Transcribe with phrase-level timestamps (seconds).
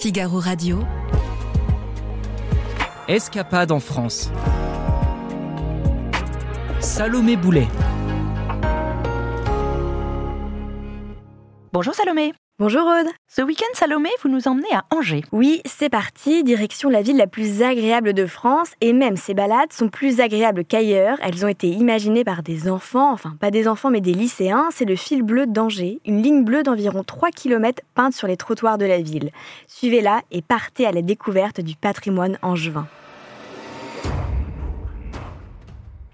[0.00, 0.86] Figaro Radio.
[3.08, 4.30] Escapade en France.
[6.78, 7.66] Salomé Boulet.
[11.72, 12.32] Bonjour Salomé.
[12.60, 13.06] Bonjour Aude.
[13.28, 15.22] Ce week-end Salomé, vous nous emmenez à Angers.
[15.30, 19.72] Oui, c'est parti, direction la ville la plus agréable de France et même ces balades
[19.72, 21.18] sont plus agréables qu'ailleurs.
[21.22, 24.70] Elles ont été imaginées par des enfants, enfin pas des enfants mais des lycéens.
[24.72, 28.76] C'est le fil bleu d'Angers, une ligne bleue d'environ 3 km peinte sur les trottoirs
[28.76, 29.30] de la ville.
[29.68, 32.88] Suivez-la et partez à la découverte du patrimoine angevin.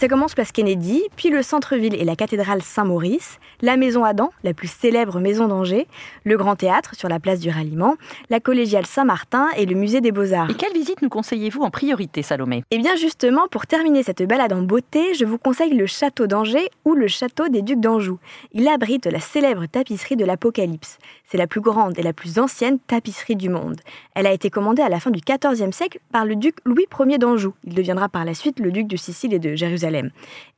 [0.00, 4.54] Ça commence place Kennedy, puis le centre-ville et la cathédrale Saint-Maurice, la maison Adam, la
[4.54, 5.88] plus célèbre maison d'Angers,
[6.22, 7.96] le grand théâtre sur la place du Ralliement,
[8.30, 10.50] la collégiale Saint-Martin et le musée des Beaux-Arts.
[10.50, 12.62] Et quelle visite nous conseillez-vous en priorité, Salomé?
[12.70, 16.70] Eh bien justement, pour terminer cette balade en beauté, je vous conseille le château d'Angers
[16.84, 18.20] ou le château des Ducs d'Anjou.
[18.52, 20.98] Il abrite la célèbre tapisserie de l'Apocalypse.
[21.24, 23.80] C'est la plus grande et la plus ancienne tapisserie du monde.
[24.14, 27.18] Elle a été commandée à la fin du XIVe siècle par le duc Louis Ier
[27.18, 27.52] d'Anjou.
[27.64, 29.87] Il deviendra par la suite le duc de Sicile et de Jérusalem.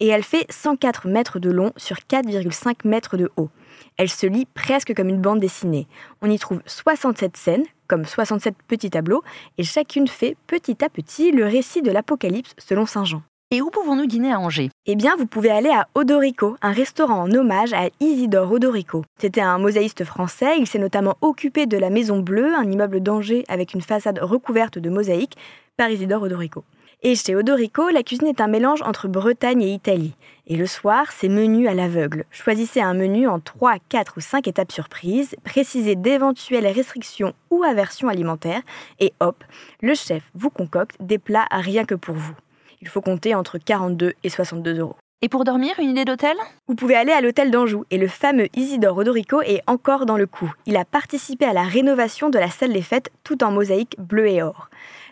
[0.00, 3.50] Et elle fait 104 mètres de long sur 4,5 mètres de haut.
[3.96, 5.86] Elle se lit presque comme une bande dessinée.
[6.22, 9.22] On y trouve 67 scènes, comme 67 petits tableaux,
[9.58, 13.22] et chacune fait petit à petit le récit de l'Apocalypse selon Saint Jean.
[13.50, 14.68] Et où pouvons-nous dîner à Angers?
[14.84, 19.04] Eh bien, vous pouvez aller à Odorico, un restaurant en hommage à Isidore Odorico.
[19.18, 23.44] C'était un mosaïste français, il s'est notamment occupé de la Maison Bleue, un immeuble d'Angers
[23.48, 25.38] avec une façade recouverte de mosaïques,
[25.78, 26.62] par Isidore Odorico.
[27.00, 30.16] Et chez Odorico, la cuisine est un mélange entre Bretagne et Italie.
[30.48, 32.24] Et le soir, c'est menu à l'aveugle.
[32.32, 38.08] Choisissez un menu en 3, 4 ou 5 étapes surprises, précisez d'éventuelles restrictions ou aversions
[38.08, 38.62] alimentaires,
[38.98, 39.44] et hop,
[39.80, 42.34] le chef vous concocte des plats rien que pour vous.
[42.80, 44.96] Il faut compter entre 42 et 62 euros.
[45.22, 46.36] Et pour dormir, une idée d'hôtel?
[46.66, 50.26] Vous pouvez aller à l'hôtel d'Anjou et le fameux Isidore Odorico est encore dans le
[50.26, 50.52] coup.
[50.66, 54.28] Il a participé à la rénovation de la salle des fêtes tout en mosaïque bleu
[54.28, 54.68] et or.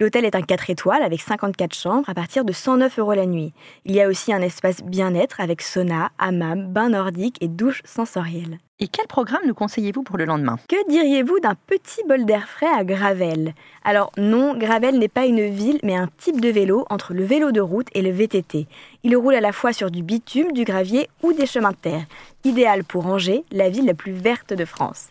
[0.00, 3.52] L'hôtel est un 4 étoiles avec 54 chambres à partir de 109 euros la nuit.
[3.84, 8.58] Il y a aussi un espace bien-être avec sauna, hammam, bain nordique et douche sensorielle.
[8.78, 10.56] Et quel programme nous conseillez-vous pour le lendemain?
[10.68, 13.54] Que diriez-vous d'un petit bol d'air frais à Gravel?
[13.82, 17.50] Alors non, Gravel n'est pas une ville mais un type de vélo entre le vélo
[17.50, 18.68] de route et le VTT.
[19.02, 22.06] Il roule à la fois sur du bitume, du gravier ou des chemins de terre.
[22.44, 25.08] Idéal pour Angers, la ville la plus verte de France.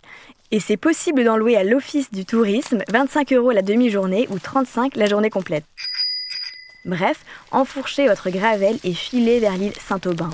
[0.49, 4.95] Et c'est possible d'en louer à l'Office du tourisme, 25 euros la demi-journée ou 35
[4.95, 5.65] la journée complète.
[6.85, 10.29] Bref, enfourchez votre gravel et filez vers l'île Saint-Aubin.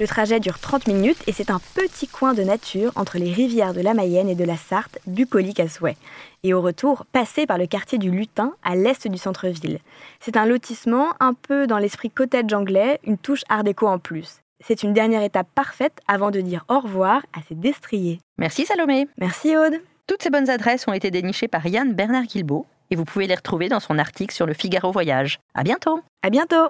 [0.00, 3.72] Le trajet dure 30 minutes et c'est un petit coin de nature entre les rivières
[3.72, 5.96] de la Mayenne et de la Sarthe, bucolique à souhait.
[6.42, 9.78] Et au retour, passez par le quartier du Lutin, à l'est du centre-ville.
[10.18, 14.40] C'est un lotissement un peu dans l'esprit cottage anglais, une touche art déco en plus.
[14.64, 18.20] C'est une dernière étape parfaite avant de dire au revoir à ces destriers.
[18.38, 19.08] Merci Salomé.
[19.18, 19.80] Merci Aude.
[20.06, 23.34] Toutes ces bonnes adresses ont été dénichées par Yann Bernard Guilbault et vous pouvez les
[23.34, 25.40] retrouver dans son article sur le Figaro Voyage.
[25.54, 26.00] À bientôt.
[26.22, 26.68] À bientôt.